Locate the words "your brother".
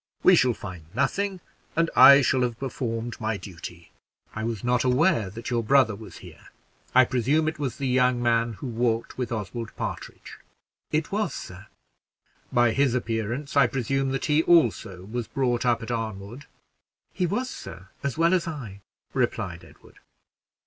5.51-5.93